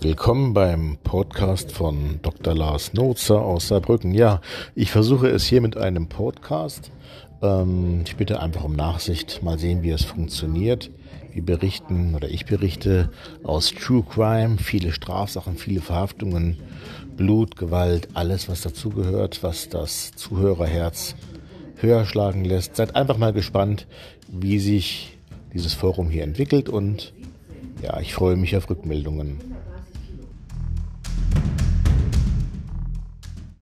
[0.00, 2.54] Willkommen beim Podcast von Dr.
[2.54, 4.12] Lars Notzer aus Saarbrücken.
[4.12, 4.40] Ja,
[4.74, 6.90] ich versuche es hier mit einem Podcast.
[7.42, 10.90] Ähm, ich bitte einfach um Nachsicht, mal sehen, wie es funktioniert.
[11.32, 13.10] Wir berichten oder ich berichte
[13.44, 16.58] aus True Crime, viele Strafsachen, viele Verhaftungen,
[17.16, 21.14] Blut, Gewalt, alles, was dazugehört, was das Zuhörerherz
[21.76, 22.76] höher schlagen lässt.
[22.76, 23.86] Seid einfach mal gespannt,
[24.28, 25.18] wie sich
[25.52, 27.12] dieses Forum hier entwickelt und
[27.82, 29.40] ja, ich freue mich auf Rückmeldungen.